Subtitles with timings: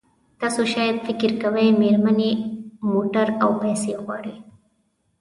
[0.41, 2.31] تاسو شاید فکر کوئ مېرمنې
[2.91, 4.35] موټر او پیسې غواړي.